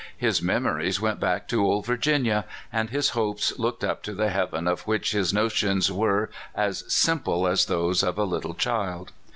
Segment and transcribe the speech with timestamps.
[0.17, 4.67] His memories went back to old Virginia, and his hopes looked up to the heaven
[4.67, 9.11] of which his notions were as simple as those of a little child.